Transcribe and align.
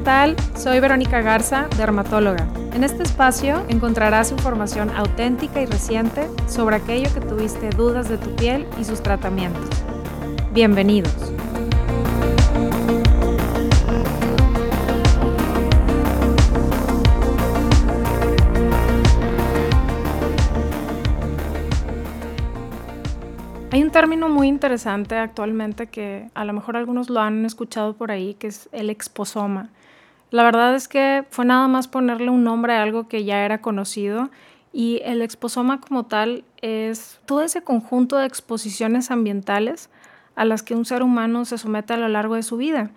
tal? 0.00 0.36
Soy 0.56 0.80
Verónica 0.80 1.20
Garza, 1.20 1.68
dermatóloga. 1.76 2.46
En 2.72 2.84
este 2.84 3.02
espacio 3.02 3.64
encontrarás 3.68 4.32
información 4.32 4.90
auténtica 4.90 5.60
y 5.60 5.66
reciente 5.66 6.28
sobre 6.48 6.76
aquello 6.76 7.12
que 7.12 7.20
tuviste 7.20 7.70
dudas 7.70 8.08
de 8.08 8.16
tu 8.16 8.34
piel 8.36 8.66
y 8.80 8.84
sus 8.84 9.02
tratamientos. 9.02 9.68
Bienvenidos. 10.52 11.14
Hay 23.72 23.82
un 23.82 23.90
término 23.90 24.28
muy 24.28 24.48
interesante 24.48 25.16
actualmente 25.16 25.86
que 25.88 26.28
a 26.34 26.44
lo 26.44 26.52
mejor 26.52 26.76
algunos 26.76 27.08
lo 27.10 27.20
han 27.20 27.44
escuchado 27.44 27.94
por 27.94 28.10
ahí, 28.10 28.34
que 28.34 28.48
es 28.48 28.68
el 28.72 28.90
exposoma. 28.90 29.68
La 30.30 30.44
verdad 30.44 30.74
es 30.74 30.86
que 30.86 31.24
fue 31.30 31.44
nada 31.44 31.66
más 31.66 31.88
ponerle 31.88 32.30
un 32.30 32.44
nombre 32.44 32.74
a 32.74 32.82
algo 32.82 33.08
que 33.08 33.24
ya 33.24 33.44
era 33.44 33.60
conocido 33.60 34.30
y 34.72 35.00
el 35.04 35.22
exposoma 35.22 35.80
como 35.80 36.06
tal 36.06 36.44
es 36.62 37.18
todo 37.26 37.42
ese 37.42 37.62
conjunto 37.62 38.16
de 38.16 38.26
exposiciones 38.26 39.10
ambientales 39.10 39.90
a 40.36 40.44
las 40.44 40.62
que 40.62 40.76
un 40.76 40.84
ser 40.84 41.02
humano 41.02 41.44
se 41.44 41.58
somete 41.58 41.94
a 41.94 41.96
lo 41.96 42.08
largo 42.08 42.36
de 42.36 42.44
su 42.44 42.56
vida. 42.56 42.90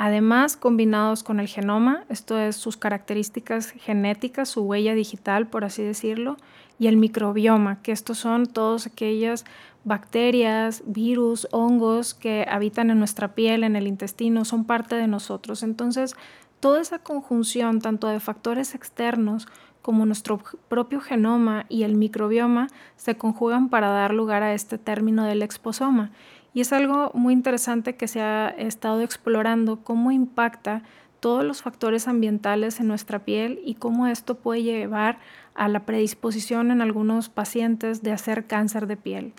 Además, 0.00 0.56
combinados 0.56 1.24
con 1.24 1.40
el 1.40 1.48
genoma, 1.48 2.04
esto 2.08 2.38
es 2.38 2.56
sus 2.56 2.76
características 2.76 3.72
genéticas, 3.72 4.48
su 4.48 4.62
huella 4.62 4.94
digital, 4.94 5.48
por 5.48 5.64
así 5.64 5.82
decirlo, 5.82 6.36
y 6.78 6.86
el 6.86 6.96
microbioma, 6.96 7.82
que 7.82 7.90
estos 7.90 8.18
son 8.18 8.46
todas 8.46 8.86
aquellas 8.86 9.44
bacterias, 9.82 10.84
virus, 10.86 11.48
hongos 11.50 12.14
que 12.14 12.46
habitan 12.48 12.90
en 12.90 13.00
nuestra 13.00 13.34
piel, 13.34 13.64
en 13.64 13.74
el 13.74 13.88
intestino, 13.88 14.44
son 14.44 14.64
parte 14.64 14.94
de 14.94 15.08
nosotros. 15.08 15.64
Entonces, 15.64 16.14
toda 16.60 16.80
esa 16.80 16.98
conjunción, 16.98 17.80
tanto 17.80 18.08
de 18.08 18.20
factores 18.20 18.74
externos 18.74 19.48
como 19.82 20.04
nuestro 20.06 20.42
propio 20.68 21.00
genoma 21.00 21.64
y 21.68 21.84
el 21.84 21.94
microbioma, 21.94 22.68
se 22.96 23.16
conjugan 23.16 23.68
para 23.68 23.88
dar 23.90 24.12
lugar 24.12 24.42
a 24.42 24.52
este 24.52 24.76
término 24.76 25.24
del 25.24 25.42
exposoma. 25.42 26.10
Y 26.52 26.60
es 26.60 26.72
algo 26.72 27.10
muy 27.14 27.32
interesante 27.32 27.96
que 27.96 28.08
se 28.08 28.20
ha 28.20 28.48
estado 28.48 29.00
explorando 29.00 29.84
cómo 29.84 30.10
impacta 30.10 30.82
todos 31.20 31.44
los 31.44 31.62
factores 31.62 32.08
ambientales 32.08 32.80
en 32.80 32.88
nuestra 32.88 33.20
piel 33.20 33.60
y 33.64 33.74
cómo 33.74 34.06
esto 34.06 34.36
puede 34.36 34.62
llevar 34.62 35.18
a 35.54 35.68
la 35.68 35.84
predisposición 35.84 36.70
en 36.70 36.80
algunos 36.80 37.28
pacientes 37.28 38.02
de 38.02 38.12
hacer 38.12 38.46
cáncer 38.46 38.86
de 38.86 38.96
piel. 38.96 39.32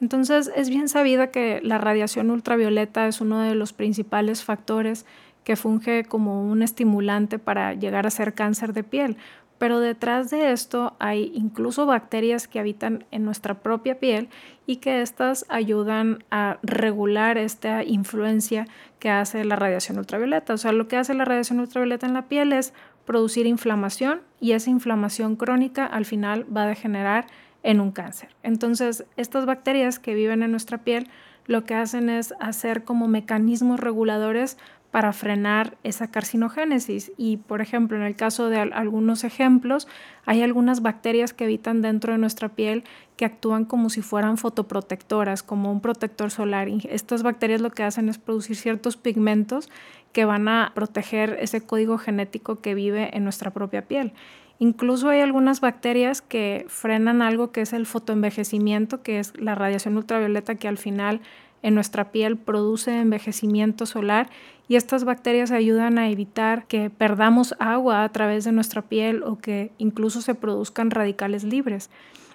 Entonces 0.00 0.50
es 0.56 0.68
bien 0.68 0.88
sabido 0.88 1.30
que 1.30 1.60
la 1.62 1.78
radiación 1.78 2.30
ultravioleta 2.30 3.06
es 3.06 3.20
uno 3.20 3.40
de 3.40 3.54
los 3.54 3.72
principales 3.72 4.42
factores 4.42 5.06
que 5.44 5.56
funge 5.56 6.04
como 6.04 6.42
un 6.42 6.62
estimulante 6.62 7.38
para 7.38 7.74
llegar 7.74 8.06
a 8.06 8.10
ser 8.10 8.34
cáncer 8.34 8.72
de 8.72 8.84
piel. 8.84 9.16
Pero 9.58 9.78
detrás 9.78 10.28
de 10.30 10.50
esto 10.50 10.96
hay 10.98 11.30
incluso 11.36 11.86
bacterias 11.86 12.48
que 12.48 12.58
habitan 12.58 13.04
en 13.12 13.24
nuestra 13.24 13.62
propia 13.62 14.00
piel 14.00 14.28
y 14.66 14.76
que 14.76 15.02
estas 15.02 15.46
ayudan 15.48 16.24
a 16.32 16.58
regular 16.64 17.38
esta 17.38 17.84
influencia 17.84 18.66
que 18.98 19.10
hace 19.10 19.44
la 19.44 19.54
radiación 19.54 19.98
ultravioleta. 19.98 20.54
O 20.54 20.58
sea, 20.58 20.72
lo 20.72 20.88
que 20.88 20.96
hace 20.96 21.14
la 21.14 21.24
radiación 21.24 21.60
ultravioleta 21.60 22.06
en 22.06 22.14
la 22.14 22.26
piel 22.26 22.52
es 22.52 22.74
producir 23.04 23.46
inflamación 23.46 24.22
y 24.40 24.52
esa 24.52 24.70
inflamación 24.70 25.36
crónica 25.36 25.86
al 25.86 26.06
final 26.06 26.44
va 26.54 26.64
a 26.64 26.68
degenerar 26.68 27.26
en 27.62 27.80
un 27.80 27.92
cáncer. 27.92 28.34
Entonces, 28.42 29.04
estas 29.16 29.46
bacterias 29.46 30.00
que 30.00 30.14
viven 30.14 30.42
en 30.42 30.50
nuestra 30.50 30.78
piel 30.78 31.08
lo 31.46 31.64
que 31.64 31.74
hacen 31.74 32.08
es 32.08 32.34
hacer 32.40 32.84
como 32.84 33.08
mecanismos 33.08 33.80
reguladores 33.80 34.58
para 34.92 35.14
frenar 35.14 35.78
esa 35.82 36.10
carcinogénesis. 36.10 37.12
Y, 37.16 37.38
por 37.38 37.62
ejemplo, 37.62 37.96
en 37.96 38.04
el 38.04 38.14
caso 38.14 38.50
de 38.50 38.58
algunos 38.58 39.24
ejemplos, 39.24 39.88
hay 40.26 40.42
algunas 40.42 40.82
bacterias 40.82 41.32
que 41.32 41.44
habitan 41.44 41.80
dentro 41.80 42.12
de 42.12 42.18
nuestra 42.18 42.50
piel 42.50 42.84
que 43.16 43.24
actúan 43.24 43.64
como 43.64 43.88
si 43.88 44.02
fueran 44.02 44.36
fotoprotectoras, 44.36 45.42
como 45.42 45.72
un 45.72 45.80
protector 45.80 46.30
solar. 46.30 46.68
Y 46.68 46.86
estas 46.90 47.22
bacterias 47.22 47.62
lo 47.62 47.70
que 47.70 47.82
hacen 47.82 48.10
es 48.10 48.18
producir 48.18 48.54
ciertos 48.54 48.98
pigmentos 48.98 49.70
que 50.12 50.26
van 50.26 50.46
a 50.46 50.72
proteger 50.74 51.38
ese 51.40 51.62
código 51.62 51.96
genético 51.96 52.60
que 52.60 52.74
vive 52.74 53.16
en 53.16 53.24
nuestra 53.24 53.50
propia 53.50 53.88
piel. 53.88 54.12
Incluso 54.58 55.08
hay 55.08 55.20
algunas 55.22 55.62
bacterias 55.62 56.20
que 56.20 56.66
frenan 56.68 57.22
algo 57.22 57.50
que 57.50 57.62
es 57.62 57.72
el 57.72 57.86
fotoenvejecimiento, 57.86 59.02
que 59.02 59.18
es 59.18 59.32
la 59.40 59.54
radiación 59.54 59.96
ultravioleta 59.96 60.54
que 60.56 60.68
al 60.68 60.76
final 60.76 61.22
en 61.62 61.74
nuestra 61.74 62.10
piel 62.10 62.36
produce 62.36 62.98
envejecimiento 62.98 63.86
solar 63.86 64.28
y 64.68 64.76
estas 64.76 65.04
bacterias 65.04 65.50
ayudan 65.50 65.98
a 65.98 66.10
evitar 66.10 66.66
que 66.66 66.90
perdamos 66.90 67.54
agua 67.58 68.04
a 68.04 68.08
través 68.10 68.44
de 68.44 68.52
nuestra 68.52 68.82
piel 68.82 69.22
o 69.22 69.38
que 69.38 69.72
incluso 69.78 70.22
se 70.22 70.34
produzcan 70.34 70.90
radicales 70.90 71.44
libres. 71.44 71.90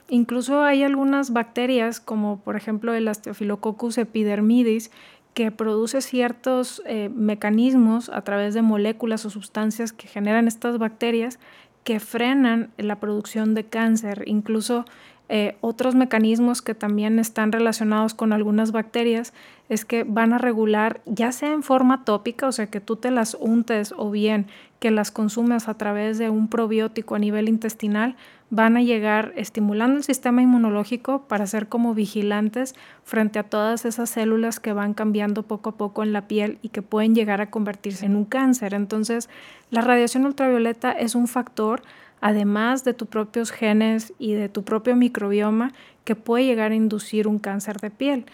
Incluso 0.10 0.64
hay 0.64 0.84
algunas 0.84 1.34
bacterias 1.34 2.00
como 2.00 2.40
por 2.40 2.56
ejemplo 2.56 2.94
el 2.94 3.14
Staphylococcus 3.14 3.98
epidermidis 3.98 4.92
que 5.34 5.52
produce 5.52 6.02
ciertos 6.02 6.82
eh, 6.86 7.10
mecanismos 7.14 8.10
a 8.10 8.22
través 8.22 8.54
de 8.54 8.62
moléculas 8.62 9.26
o 9.26 9.30
sustancias 9.30 9.94
que 9.94 10.08
generan 10.08 10.48
estas 10.48 10.78
bacterias 10.80 11.38
que 11.84 12.00
frenan 12.00 12.72
la 12.78 13.00
producción 13.00 13.54
de 13.54 13.66
cáncer, 13.66 14.24
incluso 14.26 14.84
eh, 15.30 15.58
otros 15.60 15.94
mecanismos 15.94 16.62
que 16.62 16.74
también 16.74 17.20
están 17.20 17.52
relacionados 17.52 18.14
con 18.14 18.32
algunas 18.32 18.72
bacterias 18.72 19.34
es 19.68 19.84
que 19.84 20.06
van 20.06 20.32
a 20.32 20.38
regular, 20.38 21.02
ya 21.06 21.34
sea 21.34 21.52
en 21.52 21.64
forma 21.64 22.06
tópica, 22.06 22.48
o 22.48 22.52
sea 22.54 22.68
que 22.68 22.80
tú 22.80 22.96
te 22.96 23.12
las 23.12 23.36
untes 23.40 23.94
o 23.98 24.10
bien 24.10 24.48
que 24.80 24.92
las 24.92 25.12
consumes 25.12 25.68
a 25.68 25.74
través 25.74 26.18
de 26.18 26.30
un 26.30 26.48
probiótico 26.48 27.16
a 27.16 27.20
nivel 27.20 27.50
intestinal, 27.50 28.16
van 28.50 28.78
a 28.78 28.82
llegar 28.82 29.34
estimulando 29.36 29.98
el 29.98 30.04
sistema 30.04 30.42
inmunológico 30.42 31.24
para 31.24 31.48
ser 31.48 31.68
como 31.68 31.94
vigilantes 31.94 32.76
frente 33.04 33.40
a 33.40 33.44
todas 33.44 33.84
esas 33.84 34.10
células 34.10 34.60
que 34.60 34.72
van 34.72 34.94
cambiando 34.94 35.44
poco 35.44 35.72
a 35.72 35.76
poco 35.76 36.04
en 36.04 36.14
la 36.14 36.28
piel 36.28 36.58
y 36.62 36.70
que 36.70 36.82
pueden 36.82 37.14
llegar 37.14 37.42
a 37.42 37.50
convertirse 37.50 38.06
en 38.06 38.16
un 38.16 38.24
cáncer. 38.24 38.74
Entonces, 38.74 39.30
la 39.70 39.82
radiación 39.82 40.26
ultravioleta 40.26 40.92
es 40.92 41.16
un 41.16 41.28
factor, 41.28 41.82
además 42.22 42.84
de 42.84 42.94
tus 42.94 43.08
propios 43.08 43.52
genes 43.52 44.14
y 44.20 44.34
de 44.34 44.50
tu 44.50 44.64
propio 44.64 44.96
microbioma, 44.96 45.74
que 46.04 46.16
puede 46.16 46.46
llegar 46.46 46.72
a 46.72 46.76
inducir 46.76 47.28
un 47.28 47.40
cáncer 47.40 47.80
de 47.80 47.90
piel. 47.90 48.26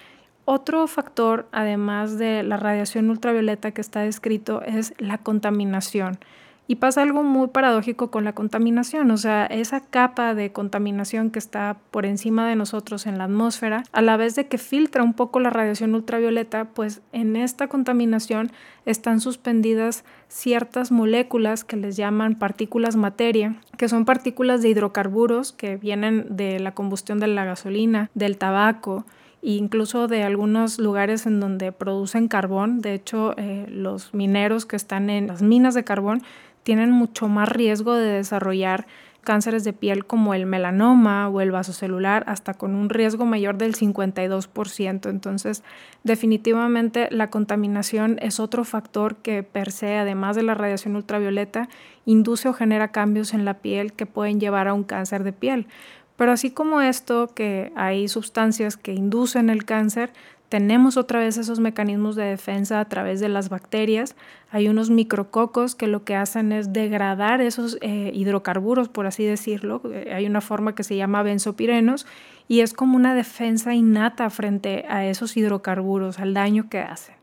Otro 0.46 0.88
factor, 0.88 1.48
además 1.52 2.18
de 2.18 2.44
la 2.44 2.58
radiación 2.58 3.10
ultravioleta 3.10 3.72
que 3.72 3.82
está 3.82 4.02
descrito, 4.02 4.62
es 4.62 4.94
la 4.98 5.18
contaminación. 5.18 6.20
Y 6.66 6.76
pasa 6.76 7.02
algo 7.02 7.24
muy 7.24 7.50
paradójico 7.50 8.10
con 8.10 8.24
la 8.24 8.34
contaminación, 8.34 9.12
o 9.12 9.18
sea, 9.18 9.46
esa 9.46 9.82
capa 9.82 10.34
de 10.34 10.54
contaminación 10.54 11.30
que 11.30 11.40
está 11.40 11.78
por 11.92 12.06
encima 12.06 12.48
de 12.48 12.56
nosotros 12.56 13.06
en 13.06 13.18
la 13.18 13.26
atmósfera, 13.26 13.84
a 13.92 14.02
la 14.02 14.16
vez 14.16 14.36
de 14.36 14.48
que 14.48 14.58
filtra 14.58 15.04
un 15.04 15.14
poco 15.14 15.42
la 15.42 15.50
radiación 15.50 15.94
ultravioleta, 15.94 16.66
pues 16.66 17.02
en 17.12 17.36
esta 17.36 17.68
contaminación 17.68 18.50
están 18.86 19.20
suspendidas 19.20 20.06
ciertas 20.30 20.92
moléculas 20.92 21.66
que 21.66 21.76
les 21.76 21.98
llaman 21.98 22.36
partículas 22.36 22.96
materia, 22.96 23.58
que 23.78 23.90
son 23.90 24.06
partículas 24.06 24.62
de 24.62 24.70
hidrocarburos 24.70 25.52
que 25.52 25.76
vienen 25.76 26.28
de 26.30 26.62
la 26.62 26.74
combustión 26.74 27.20
de 27.20 27.28
la 27.28 27.44
gasolina, 27.44 28.10
del 28.14 28.38
tabaco, 28.38 29.06
incluso 29.44 30.08
de 30.08 30.24
algunos 30.24 30.80
lugares 30.80 31.26
en 31.26 31.40
donde 31.40 31.72
producen 31.72 32.28
carbón. 32.28 32.82
De 32.82 32.94
hecho, 32.94 33.34
eh, 33.38 33.66
los 33.70 34.14
mineros 34.14 34.66
que 34.66 34.78
están 34.78 35.10
en 35.10 35.28
las 35.28 35.42
minas 35.42 35.74
de 35.74 35.84
carbón 35.84 36.24
tienen 36.64 36.92
mucho 36.92 37.28
más 37.28 37.50
riesgo 37.50 37.94
de 37.96 38.14
desarrollar 38.14 38.88
cánceres 39.24 39.64
de 39.64 39.74
piel 39.74 40.06
como 40.06 40.34
el 40.34 40.46
melanoma 40.46 41.30
o 41.30 41.42
el 41.42 41.52
vasocelular, 41.52 42.24
hasta 42.28 42.54
con 42.54 42.76
un 42.76 42.90
riesgo 42.90 43.26
mayor 43.26 43.58
del 43.58 43.74
52%. 43.74 45.10
Entonces, 45.10 45.64
definitivamente 46.04 47.08
la 47.10 47.30
contaminación 47.30 48.20
es 48.22 48.40
otro 48.40 48.66
factor 48.66 49.16
que 49.16 49.44
per 49.44 49.72
se, 49.72 49.98
además 49.98 50.36
de 50.36 50.44
la 50.44 50.54
radiación 50.54 50.96
ultravioleta, 50.96 51.70
induce 52.06 52.50
o 52.50 52.54
genera 52.54 52.90
cambios 52.90 53.34
en 53.34 53.46
la 53.46 53.56
piel 53.56 53.94
que 53.94 54.06
pueden 54.06 54.40
llevar 54.40 54.68
a 54.68 54.74
un 54.74 54.84
cáncer 54.84 55.24
de 55.24 55.34
piel. 55.34 55.68
Pero 56.16 56.32
así 56.32 56.52
como 56.52 56.82
esto, 56.82 57.28
que 57.34 57.72
hay 57.76 58.08
sustancias 58.08 58.78
que 58.78 58.94
inducen 58.94 59.50
el 59.50 59.66
cáncer, 59.66 60.12
tenemos 60.54 60.98
otra 60.98 61.20
vez 61.20 61.40
esos 61.40 61.60
mecanismos 61.60 62.16
de 62.16 62.26
defensa 62.26 62.80
a 62.80 62.86
través 62.86 63.20
de 63.20 63.28
las 63.28 63.50
bacterias. 63.50 64.16
Hay 64.52 64.68
unos 64.68 64.92
micrococos 64.92 65.74
que 65.74 65.88
lo 65.88 66.04
que 66.04 66.16
hacen 66.16 66.52
es 66.52 66.72
degradar 66.72 67.42
esos 67.42 67.80
eh, 67.82 68.12
hidrocarburos, 68.14 68.88
por 68.88 69.08
así 69.08 69.26
decirlo. 69.26 69.82
Eh, 69.92 70.14
hay 70.14 70.28
una 70.28 70.42
forma 70.42 70.76
que 70.76 70.84
se 70.84 70.96
llama 70.96 71.24
benzopirenos 71.24 72.06
y 72.48 72.60
es 72.60 72.76
como 72.76 72.98
una 72.98 73.16
defensa 73.16 73.74
innata 73.74 74.30
frente 74.30 74.86
a 74.90 75.08
esos 75.08 75.36
hidrocarburos, 75.38 76.20
al 76.20 76.36
daño 76.36 76.70
que 76.70 76.82
hacen. 76.82 77.16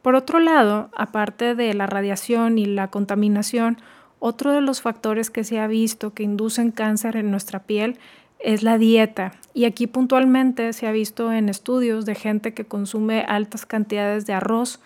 Por 0.00 0.14
otro 0.14 0.38
lado, 0.38 0.90
aparte 0.96 1.56
de 1.56 1.74
la 1.74 1.88
radiación 1.88 2.56
y 2.56 2.66
la 2.66 2.86
contaminación, 2.86 3.78
otro 4.20 4.52
de 4.52 4.60
los 4.60 4.80
factores 4.80 5.28
que 5.28 5.42
se 5.42 5.58
ha 5.58 5.66
visto 5.66 6.14
que 6.14 6.22
inducen 6.22 6.70
cáncer 6.70 7.16
en 7.16 7.32
nuestra 7.32 7.64
piel 7.64 7.98
es 8.42 8.62
la 8.62 8.78
dieta. 8.78 9.32
Y 9.54 9.64
aquí 9.64 9.86
puntualmente 9.86 10.72
se 10.72 10.86
ha 10.86 10.92
visto 10.92 11.32
en 11.32 11.48
estudios 11.48 12.06
de 12.06 12.14
gente 12.14 12.54
que 12.54 12.64
consume 12.64 13.24
altas 13.26 13.66
cantidades 13.66 14.26
de 14.26 14.32
arroz, 14.32 14.80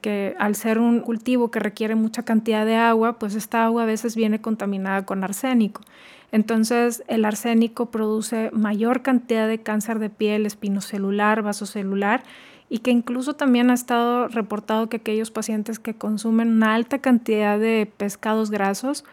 que 0.00 0.34
al 0.38 0.54
ser 0.54 0.78
un 0.78 1.00
cultivo 1.00 1.50
que 1.50 1.58
requiere 1.58 1.94
mucha 1.94 2.22
cantidad 2.22 2.64
de 2.64 2.76
agua, 2.76 3.18
pues 3.18 3.34
esta 3.34 3.64
agua 3.64 3.82
a 3.82 3.86
veces 3.86 4.16
viene 4.16 4.40
contaminada 4.40 5.04
con 5.04 5.24
arsénico. 5.24 5.82
Entonces 6.32 7.02
el 7.08 7.24
arsénico 7.24 7.90
produce 7.90 8.50
mayor 8.52 9.02
cantidad 9.02 9.48
de 9.48 9.62
cáncer 9.62 9.98
de 9.98 10.10
piel, 10.10 10.46
espinocelular, 10.46 11.42
vasocelular 11.42 12.22
y 12.68 12.78
que 12.78 12.92
incluso 12.92 13.34
también 13.34 13.70
ha 13.70 13.74
estado 13.74 14.28
reportado 14.28 14.88
que 14.88 14.98
aquellos 14.98 15.30
pacientes 15.32 15.80
que 15.80 15.94
consumen 15.94 16.48
una 16.48 16.74
alta 16.74 17.00
cantidad 17.00 17.58
de 17.58 17.90
pescados 17.96 18.50
grasos 18.50 19.04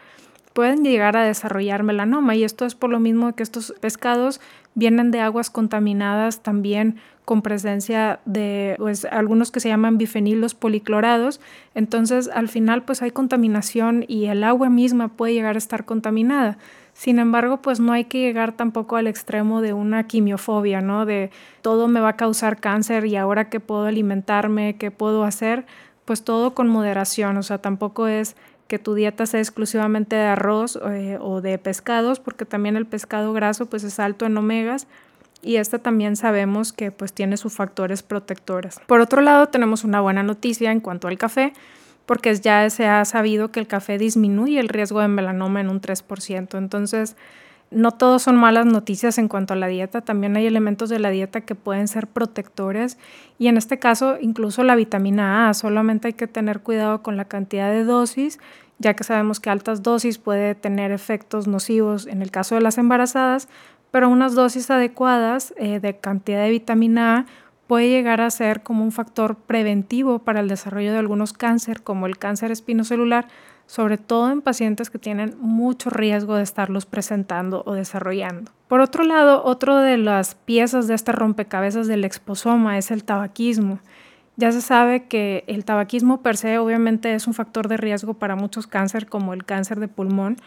pueden 0.58 0.82
llegar 0.82 1.16
a 1.16 1.22
desarrollar 1.22 1.84
melanoma 1.84 2.34
y 2.34 2.42
esto 2.42 2.64
es 2.66 2.74
por 2.74 2.90
lo 2.90 2.98
mismo 2.98 3.32
que 3.36 3.44
estos 3.44 3.72
pescados 3.80 4.40
vienen 4.74 5.12
de 5.12 5.20
aguas 5.20 5.50
contaminadas 5.50 6.42
también 6.42 6.96
con 7.24 7.42
presencia 7.42 8.18
de 8.24 8.74
pues, 8.76 9.04
algunos 9.04 9.52
que 9.52 9.60
se 9.60 9.68
llaman 9.68 9.98
bifenilos 9.98 10.56
policlorados. 10.56 11.40
Entonces, 11.76 12.28
al 12.34 12.48
final, 12.48 12.82
pues 12.82 13.02
hay 13.02 13.12
contaminación 13.12 14.04
y 14.08 14.24
el 14.24 14.42
agua 14.42 14.68
misma 14.68 15.06
puede 15.06 15.34
llegar 15.34 15.54
a 15.54 15.58
estar 15.58 15.84
contaminada. 15.84 16.58
Sin 16.92 17.20
embargo, 17.20 17.62
pues 17.62 17.78
no 17.78 17.92
hay 17.92 18.06
que 18.06 18.18
llegar 18.18 18.50
tampoco 18.50 18.96
al 18.96 19.06
extremo 19.06 19.60
de 19.60 19.74
una 19.74 20.08
quimiofobia, 20.08 20.80
¿no? 20.80 21.06
De 21.06 21.30
todo 21.62 21.86
me 21.86 22.00
va 22.00 22.08
a 22.08 22.16
causar 22.16 22.58
cáncer 22.58 23.06
y 23.06 23.14
ahora 23.14 23.48
qué 23.48 23.60
puedo 23.60 23.84
alimentarme, 23.84 24.74
qué 24.74 24.90
puedo 24.90 25.22
hacer, 25.22 25.66
pues 26.04 26.24
todo 26.24 26.52
con 26.52 26.66
moderación, 26.66 27.36
o 27.36 27.44
sea, 27.44 27.58
tampoco 27.58 28.08
es 28.08 28.34
que 28.68 28.78
tu 28.78 28.94
dieta 28.94 29.26
sea 29.26 29.40
exclusivamente 29.40 30.14
de 30.14 30.22
arroz 30.22 30.78
eh, 30.90 31.18
o 31.20 31.40
de 31.40 31.58
pescados, 31.58 32.20
porque 32.20 32.44
también 32.44 32.76
el 32.76 32.86
pescado 32.86 33.32
graso 33.32 33.66
pues 33.66 33.82
es 33.82 33.98
alto 33.98 34.26
en 34.26 34.36
omegas, 34.36 34.86
y 35.42 35.56
esta 35.56 35.78
también 35.78 36.16
sabemos 36.16 36.72
que 36.72 36.90
pues 36.90 37.12
tiene 37.12 37.36
sus 37.36 37.54
factores 37.54 38.02
protectores. 38.02 38.80
Por 38.86 39.00
otro 39.00 39.22
lado, 39.22 39.46
tenemos 39.48 39.84
una 39.84 40.00
buena 40.00 40.22
noticia 40.22 40.72
en 40.72 40.80
cuanto 40.80 41.08
al 41.08 41.18
café, 41.18 41.52
porque 42.06 42.34
ya 42.34 42.68
se 42.70 42.86
ha 42.86 43.04
sabido 43.04 43.50
que 43.50 43.60
el 43.60 43.66
café 43.66 43.98
disminuye 43.98 44.58
el 44.58 44.68
riesgo 44.68 45.00
de 45.00 45.08
melanoma 45.08 45.60
en 45.60 45.68
un 45.68 45.80
3%. 45.80 46.58
Entonces, 46.58 47.16
no 47.70 47.90
todos 47.92 48.22
son 48.22 48.36
malas 48.36 48.66
noticias 48.66 49.18
en 49.18 49.28
cuanto 49.28 49.52
a 49.52 49.56
la 49.56 49.66
dieta, 49.66 50.00
también 50.00 50.36
hay 50.36 50.46
elementos 50.46 50.88
de 50.88 50.98
la 50.98 51.10
dieta 51.10 51.42
que 51.42 51.54
pueden 51.54 51.88
ser 51.88 52.06
protectores 52.06 52.98
y 53.38 53.48
en 53.48 53.56
este 53.56 53.78
caso 53.78 54.16
incluso 54.20 54.62
la 54.62 54.74
vitamina 54.74 55.48
A, 55.48 55.54
solamente 55.54 56.08
hay 56.08 56.14
que 56.14 56.26
tener 56.26 56.60
cuidado 56.60 57.02
con 57.02 57.16
la 57.16 57.26
cantidad 57.26 57.70
de 57.70 57.84
dosis, 57.84 58.38
ya 58.78 58.94
que 58.94 59.04
sabemos 59.04 59.40
que 59.40 59.50
altas 59.50 59.82
dosis 59.82 60.18
puede 60.18 60.54
tener 60.54 60.92
efectos 60.92 61.46
nocivos 61.46 62.06
en 62.06 62.22
el 62.22 62.30
caso 62.30 62.54
de 62.54 62.62
las 62.62 62.78
embarazadas, 62.78 63.48
pero 63.90 64.08
unas 64.08 64.34
dosis 64.34 64.70
adecuadas 64.70 65.52
eh, 65.56 65.80
de 65.80 65.96
cantidad 65.96 66.42
de 66.42 66.50
vitamina 66.50 67.18
A 67.18 67.26
puede 67.66 67.88
llegar 67.90 68.20
a 68.22 68.30
ser 68.30 68.62
como 68.62 68.82
un 68.82 68.92
factor 68.92 69.36
preventivo 69.36 70.20
para 70.20 70.40
el 70.40 70.48
desarrollo 70.48 70.90
de 70.90 70.98
algunos 70.98 71.34
cáncer, 71.34 71.82
como 71.82 72.06
el 72.06 72.18
cáncer 72.18 72.50
espinocelular, 72.50 73.28
sobre 73.68 73.98
todo 73.98 74.32
en 74.32 74.40
pacientes 74.40 74.88
que 74.88 74.98
tienen 74.98 75.36
mucho 75.38 75.90
riesgo 75.90 76.36
de 76.36 76.42
estarlos 76.42 76.86
presentando 76.86 77.62
o 77.66 77.74
desarrollando. 77.74 78.50
Por 78.66 78.80
otro 78.80 79.04
lado, 79.04 79.44
otro 79.44 79.76
de 79.76 79.98
las 79.98 80.34
piezas 80.34 80.88
de 80.88 80.94
este 80.94 81.12
rompecabezas 81.12 81.86
del 81.86 82.04
exposoma 82.04 82.78
es 82.78 82.90
el 82.90 83.04
tabaquismo. 83.04 83.78
Ya 84.36 84.52
se 84.52 84.62
sabe 84.62 85.04
que 85.04 85.44
el 85.48 85.66
tabaquismo 85.66 86.22
per 86.22 86.38
se 86.38 86.56
obviamente 86.58 87.14
es 87.14 87.26
un 87.26 87.34
factor 87.34 87.68
de 87.68 87.76
riesgo 87.76 88.14
para 88.14 88.36
muchos 88.36 88.66
cánceres 88.66 89.06
como 89.06 89.34
el 89.34 89.44
cáncer 89.44 89.80
de 89.80 89.88
pulmón, 89.88 90.38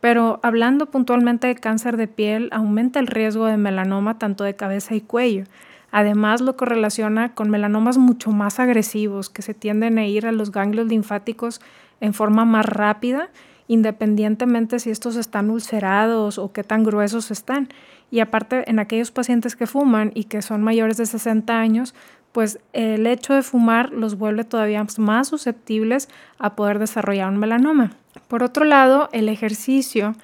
pero 0.00 0.40
hablando 0.42 0.86
puntualmente 0.86 1.48
de 1.48 1.56
cáncer 1.56 1.98
de 1.98 2.08
piel, 2.08 2.48
aumenta 2.50 2.98
el 2.98 3.08
riesgo 3.08 3.44
de 3.44 3.58
melanoma 3.58 4.18
tanto 4.18 4.42
de 4.44 4.56
cabeza 4.56 4.94
y 4.94 5.02
cuello. 5.02 5.44
Además, 5.92 6.40
lo 6.40 6.56
correlaciona 6.56 7.34
con 7.34 7.50
melanomas 7.50 7.98
mucho 7.98 8.30
más 8.30 8.60
agresivos 8.60 9.28
que 9.28 9.42
se 9.42 9.54
tienden 9.54 9.98
a 9.98 10.06
ir 10.06 10.26
a 10.26 10.32
los 10.32 10.52
ganglios 10.52 10.86
linfáticos 10.86 11.60
en 12.00 12.14
forma 12.14 12.44
más 12.44 12.66
rápida, 12.66 13.30
independientemente 13.66 14.78
si 14.78 14.90
estos 14.90 15.16
están 15.16 15.50
ulcerados 15.50 16.38
o 16.38 16.52
qué 16.52 16.64
tan 16.64 16.82
gruesos 16.84 17.30
están. 17.30 17.68
Y 18.10 18.20
aparte, 18.20 18.68
en 18.68 18.78
aquellos 18.78 19.10
pacientes 19.10 19.54
que 19.54 19.66
fuman 19.66 20.10
y 20.14 20.24
que 20.24 20.42
son 20.42 20.62
mayores 20.62 20.96
de 20.96 21.06
60 21.06 21.58
años, 21.58 21.94
pues 22.32 22.58
el 22.72 23.06
hecho 23.06 23.34
de 23.34 23.42
fumar 23.42 23.90
los 23.90 24.16
vuelve 24.16 24.44
todavía 24.44 24.84
más 24.98 25.28
susceptibles 25.28 26.08
a 26.38 26.54
poder 26.54 26.78
desarrollar 26.78 27.28
un 27.28 27.38
melanoma. 27.38 27.92
Por 28.28 28.42
otro 28.42 28.64
lado, 28.64 29.08
el 29.12 29.28
ejercicio 29.28 30.14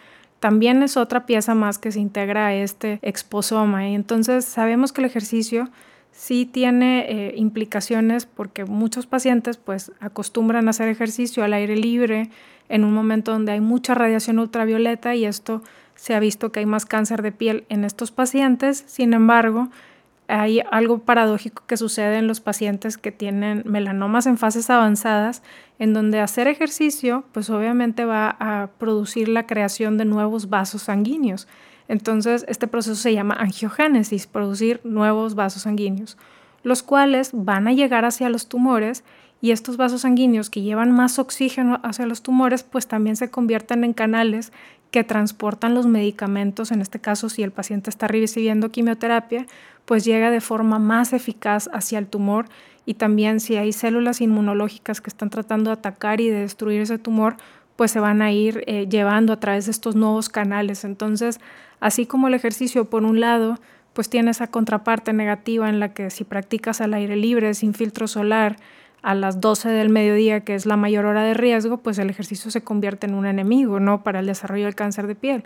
también 0.41 0.83
es 0.83 0.97
otra 0.97 1.27
pieza 1.27 1.55
más 1.55 1.79
que 1.79 1.93
se 1.93 2.01
integra 2.01 2.47
a 2.47 2.55
este 2.55 2.99
exposoma. 3.03 3.89
Y 3.89 3.95
entonces 3.95 4.45
sabemos 4.45 4.93
que 4.93 5.01
el 5.01 5.07
ejercicio 5.07 5.69
sí 6.13 6.47
tiene 6.47 7.07
eh, 7.09 7.35
implicaciones 7.37 8.27
porque 8.27 8.65
muchos 8.65 9.07
pacientes 9.07 9.59
pues 9.59 9.93
acostumbran 10.01 10.67
a 10.67 10.71
hacer 10.71 10.89
ejercicio 10.89 11.45
al 11.45 11.53
aire 11.53 11.77
libre 11.77 12.31
en 12.69 12.85
un 12.85 12.95
momento 12.95 13.33
donde 13.33 13.53
hay 13.53 13.61
mucha 13.61 13.95
radiación 13.95 14.39
ultravioleta 14.39 15.15
y 15.15 15.25
esto 15.25 15.63
se 15.95 16.15
ha 16.15 16.21
visto 16.21 16.53
que 16.53 16.61
hay 16.61 16.67
más 16.67 16.85
cáncer 16.87 17.23
de 17.23 17.33
piel 17.33 17.65
en 17.69 17.85
estos 17.85 18.11
pacientes. 18.11 18.85
Sin 18.87 19.15
embargo, 19.15 19.69
hay 20.29 20.61
algo 20.71 20.99
paradójico 20.99 21.63
que 21.67 21.77
sucede 21.77 22.19
en 22.19 22.27
los 22.27 22.41
pacientes 22.41 22.99
que 22.99 23.13
tienen 23.13 23.63
melanomas 23.65 24.27
en 24.27 24.39
fases 24.39 24.71
avanzadas, 24.71 25.43
en 25.79 25.93
donde 25.93 26.21
hacer 26.21 26.49
ejercicio, 26.49 27.25
pues 27.33 27.51
obviamente 27.51 28.05
va 28.05 28.37
a 28.41 28.71
producir 28.79 29.29
la 29.29 29.47
creación 29.47 29.99
de 29.99 30.05
nuevos 30.05 30.49
vasos 30.49 30.83
sanguíneos. 30.83 31.47
Entonces, 31.89 32.45
este 32.49 32.67
proceso 32.67 32.97
se 32.97 33.15
llama 33.15 33.37
angiogénesis, 33.39 34.27
producir 34.27 34.81
nuevos 34.85 35.35
vasos 35.35 35.63
sanguíneos, 35.63 36.17
los 36.63 36.83
cuales 36.83 37.31
van 37.33 37.69
a 37.69 37.73
llegar 37.73 38.05
hacia 38.05 38.29
los 38.29 38.49
tumores 38.49 39.05
y 39.41 39.51
estos 39.51 39.77
vasos 39.77 40.01
sanguíneos 40.01 40.51
que 40.51 40.63
llevan 40.63 40.93
más 40.93 41.19
oxígeno 41.19 41.79
hacia 41.85 42.07
los 42.07 42.23
tumores, 42.23 42.63
pues 42.63 42.89
también 42.89 43.17
se 43.17 43.31
convierten 43.31 43.85
en 43.85 43.93
canales 43.93 44.53
que 44.91 45.05
transportan 45.05 45.75
los 45.75 45.87
medicamentos, 45.87 46.71
en 46.73 46.81
este 46.81 47.01
caso 47.01 47.29
si 47.29 47.43
el 47.43 47.51
paciente 47.51 47.91
está 47.91 48.09
recibiendo 48.09 48.71
quimioterapia, 48.71 49.47
pues 49.85 50.05
llega 50.05 50.31
de 50.31 50.41
forma 50.41 50.79
más 50.79 51.13
eficaz 51.13 51.69
hacia 51.73 51.99
el 51.99 52.07
tumor 52.07 52.47
y 52.85 52.95
también 52.95 53.41
si 53.41 53.57
hay 53.57 53.73
células 53.73 54.21
inmunológicas 54.21 55.01
que 55.01 55.11
están 55.11 55.31
tratando 55.31 55.71
de 55.71 55.75
atacar 55.75 56.21
y 56.21 56.31
de 56.31 56.41
destruir 56.41 56.81
ese 56.81 56.99
tumor, 56.99 57.37
pues 57.75 57.91
se 57.91 58.01
van 58.01 58.23
a 58.23 58.33
ir 58.33 58.65
eh, 58.67 58.87
llevando 58.89 59.33
a 59.33 59.41
través 59.41 59.67
de 59.67 59.73
estos 59.73 59.97
nuevos 59.97 60.29
canales. 60.29 60.85
Entonces, 60.85 61.41
así 61.81 62.07
como 62.07 62.29
el 62.29 62.35
ejercicio, 62.35 62.87
por 62.87 63.05
un 63.05 63.21
lado, 63.21 63.59
pues 63.93 64.09
tiene 64.09 64.31
esa 64.31 64.47
contraparte 64.47 65.13
negativa 65.13 65.69
en 65.69 65.81
la 65.81 65.93
que 65.93 66.11
si 66.11 66.25
practicas 66.25 66.81
al 66.81 66.95
aire 66.95 67.17
libre, 67.17 67.55
sin 67.55 67.75
filtro 67.75 68.07
solar, 68.09 68.57
a 69.03 69.15
las 69.15 69.41
12 69.41 69.69
del 69.69 69.89
mediodía, 69.89 70.41
que 70.41 70.55
es 70.55 70.67
la 70.67 70.77
mayor 70.77 71.05
hora 71.07 71.23
de 71.23 71.35
riesgo, 71.35 71.79
pues 71.79 71.99
el 71.99 72.11
ejercicio 72.11 72.51
se 72.51 72.63
convierte 72.63 73.07
en 73.07 73.15
un 73.15 73.27
enemigo, 73.27 73.81
¿no? 73.81 74.03
Para 74.03 74.21
el 74.21 74.27
desarrollo 74.27 74.65
del 74.65 74.75
cáncer 74.75 75.07
de 75.07 75.15
piel. 75.15 75.45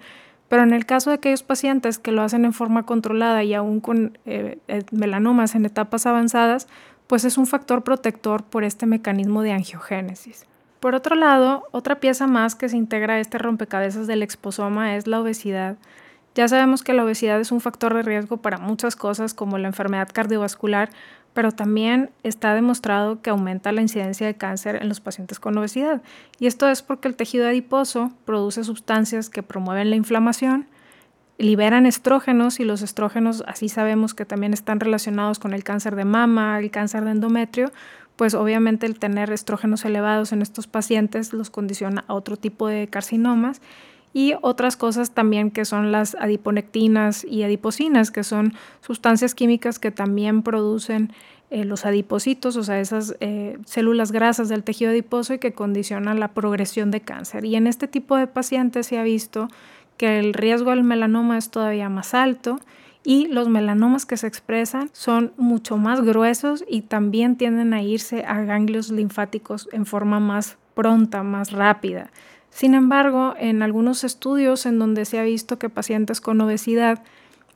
Pero 0.49 0.62
en 0.62 0.73
el 0.73 0.85
caso 0.85 1.11
de 1.11 1.16
aquellos 1.16 1.42
pacientes 1.42 1.99
que 1.99 2.11
lo 2.11 2.23
hacen 2.23 2.45
en 2.45 2.52
forma 2.52 2.85
controlada 2.85 3.45
y 3.45 3.54
aún 3.54 3.80
con 3.80 4.19
eh, 4.26 4.59
eh, 4.66 4.83
melanomas 4.90 5.54
en 5.54 5.64
etapas 5.64 6.07
avanzadas, 6.07 6.66
pues 7.07 7.25
es 7.25 7.38
un 7.38 7.47
factor 7.47 7.83
protector 7.85 8.42
por 8.42 8.64
este 8.64 8.87
mecanismo 8.87 9.42
de 9.42 9.52
angiogénesis. 9.52 10.47
Por 10.80 10.95
otro 10.95 11.14
lado, 11.14 11.64
otra 11.73 12.00
pieza 12.00 12.26
más 12.26 12.54
que 12.54 12.69
se 12.69 12.76
integra 12.76 13.14
a 13.14 13.21
este 13.21 13.37
rompecabezas 13.37 14.07
del 14.07 14.23
exposoma 14.23 14.97
es 14.97 15.07
la 15.07 15.21
obesidad. 15.21 15.76
Ya 16.35 16.49
sabemos 16.49 16.83
que 16.83 16.95
la 16.95 17.04
obesidad 17.04 17.38
es 17.40 17.52
un 17.52 17.61
factor 17.61 17.95
de 17.95 18.02
riesgo 18.02 18.38
para 18.38 18.59
muchas 18.59 18.97
cosas 18.97 19.35
como 19.35 19.59
la 19.59 19.69
enfermedad 19.69 20.09
cardiovascular, 20.12 20.90
pero 21.40 21.52
también 21.52 22.11
está 22.23 22.52
demostrado 22.52 23.23
que 23.23 23.30
aumenta 23.30 23.73
la 23.73 23.80
incidencia 23.80 24.26
de 24.26 24.35
cáncer 24.35 24.76
en 24.82 24.90
los 24.90 25.00
pacientes 25.00 25.40
con 25.40 25.56
obesidad. 25.56 26.02
Y 26.38 26.47
esto 26.47 26.68
es 26.68 26.82
porque 26.82 27.09
el 27.09 27.16
tejido 27.16 27.49
adiposo 27.49 28.12
produce 28.26 28.62
sustancias 28.62 29.30
que 29.30 29.42
promueven 29.42 29.88
la 29.88 29.97
inflamación, 29.97 30.66
liberan 31.38 31.87
estrógenos 31.87 32.61
y 32.61 32.64
los 32.64 32.82
estrógenos 32.82 33.42
así 33.47 33.70
sabemos 33.70 34.12
que 34.12 34.26
también 34.26 34.52
están 34.52 34.80
relacionados 34.80 35.38
con 35.38 35.54
el 35.54 35.64
cáncer 35.64 35.97
de 35.97 36.04
mama, 36.04 36.59
el 36.59 36.70
cáncer 36.70 37.06
de 37.06 37.12
endometrio, 37.12 37.73
pues 38.16 38.35
obviamente 38.35 38.85
el 38.85 38.99
tener 38.99 39.32
estrógenos 39.32 39.82
elevados 39.87 40.32
en 40.32 40.42
estos 40.42 40.66
pacientes 40.66 41.32
los 41.32 41.49
condiciona 41.49 42.04
a 42.06 42.12
otro 42.12 42.37
tipo 42.37 42.68
de 42.68 42.87
carcinomas 42.88 43.62
y 44.12 44.35
otras 44.43 44.76
cosas 44.76 45.12
también 45.12 45.50
que 45.50 45.64
son 45.64 45.93
las 45.93 46.14
adiponectinas 46.17 47.25
y 47.25 47.43
adipocinas, 47.43 48.11
que 48.11 48.25
son 48.25 48.55
sustancias 48.81 49.35
químicas 49.35 49.79
que 49.79 49.90
también 49.90 50.43
producen 50.43 51.12
eh, 51.50 51.64
los 51.64 51.85
adipocitos, 51.85 52.57
o 52.57 52.62
sea, 52.62 52.81
esas 52.81 53.17
eh, 53.21 53.59
células 53.64 54.12
grasas 54.12 54.49
del 54.49 54.62
tejido 54.62 54.90
adiposo 54.90 55.35
y 55.35 55.38
que 55.38 55.52
condicionan 55.52 56.21
la 56.21 56.29
progresión 56.29 56.90
de 56.90 57.00
cáncer. 57.00 57.45
Y 57.45 57.57
en 57.57 57.67
este 57.67 57.88
tipo 57.88 58.17
de 58.17 58.26
pacientes 58.26 58.87
se 58.87 58.99
ha 58.99 59.02
visto 59.02 59.49
que 59.97 60.19
el 60.19 60.33
riesgo 60.33 60.71
al 60.71 60.85
melanoma 60.85 61.37
es 61.38 61.50
todavía 61.50 61.88
más 61.88 62.14
alto 62.14 62.61
y 63.02 63.26
los 63.26 63.49
melanomas 63.49 64.07
que 64.07 64.17
se 64.17 64.26
expresan 64.26 64.90
son 64.93 65.33
mucho 65.37 65.76
más 65.76 66.02
gruesos 66.02 66.64
y 66.69 66.83
también 66.83 67.37
tienden 67.37 67.75
a 67.75 67.83
irse 67.83 68.25
a 68.25 68.43
ganglios 68.43 68.90
linfáticos 68.90 69.69
en 69.73 69.87
forma 69.87 70.21
más 70.21 70.57
pronta, 70.75 71.23
más 71.23 71.52
rápida. 71.52 72.11
Sin 72.50 72.75
embargo, 72.75 73.35
en 73.38 73.62
algunos 73.62 74.04
estudios 74.04 74.66
en 74.66 74.78
donde 74.78 75.04
se 75.04 75.19
ha 75.19 75.23
visto 75.23 75.59
que 75.59 75.69
pacientes 75.69 76.21
con 76.21 76.40
obesidad 76.40 77.02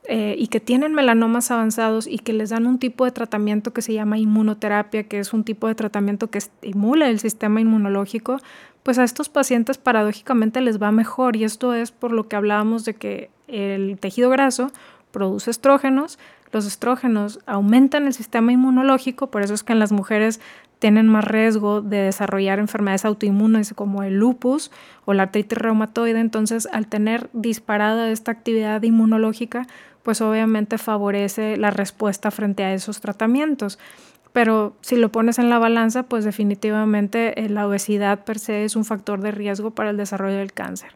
eh, 0.07 0.35
y 0.37 0.47
que 0.47 0.59
tienen 0.59 0.93
melanomas 0.93 1.49
avanzados 1.51 2.07
y 2.07 2.19
que 2.19 2.33
les 2.33 2.51
dan 2.51 2.67
un 2.67 2.79
tipo 2.79 3.05
de 3.05 3.11
tratamiento 3.11 3.73
que 3.73 3.81
se 3.81 3.93
llama 3.93 4.17
inmunoterapia, 4.17 5.03
que 5.03 5.19
es 5.19 5.33
un 5.33 5.43
tipo 5.43 5.67
de 5.67 5.75
tratamiento 5.75 6.29
que 6.29 6.37
estimula 6.37 7.09
el 7.09 7.19
sistema 7.19 7.59
inmunológico, 7.59 8.39
pues 8.83 8.99
a 8.99 9.03
estos 9.03 9.29
pacientes 9.29 9.77
paradójicamente 9.77 10.61
les 10.61 10.81
va 10.81 10.91
mejor. 10.91 11.35
Y 11.35 11.43
esto 11.43 11.73
es 11.73 11.91
por 11.91 12.11
lo 12.11 12.27
que 12.27 12.35
hablábamos 12.35 12.85
de 12.85 12.93
que 12.93 13.29
el 13.47 13.97
tejido 13.99 14.29
graso 14.29 14.71
produce 15.11 15.49
estrógenos, 15.49 16.19
los 16.51 16.65
estrógenos 16.65 17.39
aumentan 17.47 18.05
el 18.05 18.13
sistema 18.13 18.51
inmunológico, 18.51 19.27
por 19.27 19.41
eso 19.41 19.53
es 19.53 19.63
que 19.63 19.73
en 19.73 19.79
las 19.79 19.91
mujeres 19.91 20.39
tienen 20.79 21.07
más 21.07 21.25
riesgo 21.25 21.81
de 21.81 21.97
desarrollar 21.97 22.59
enfermedades 22.59 23.05
autoinmunes 23.05 23.73
como 23.73 24.03
el 24.03 24.15
lupus 24.15 24.71
o 25.05 25.13
la 25.13 25.23
artritis 25.23 25.57
reumatoide. 25.57 26.19
Entonces, 26.19 26.67
al 26.71 26.87
tener 26.87 27.29
disparada 27.33 28.09
esta 28.09 28.31
actividad 28.31 28.81
inmunológica, 28.83 29.67
pues 30.03 30.21
obviamente 30.21 30.77
favorece 30.77 31.57
la 31.57 31.71
respuesta 31.71 32.29
frente 32.29 32.63
a 32.63 32.73
esos 32.73 33.01
tratamientos. 33.01 33.79
Pero 34.33 34.75
si 34.81 34.97
lo 34.97 35.11
pones 35.11 35.39
en 35.39 35.49
la 35.49 35.59
balanza, 35.59 36.03
pues 36.03 36.25
definitivamente 36.25 37.39
eh, 37.39 37.49
la 37.49 37.65
obesidad 37.67 38.25
per 38.25 38.37
se 38.37 38.65
es 38.65 38.75
un 38.75 38.83
factor 38.83 39.21
de 39.21 39.31
riesgo 39.31 39.71
para 39.71 39.91
el 39.91 39.97
desarrollo 39.97 40.37
del 40.37 40.51
cáncer. 40.51 40.91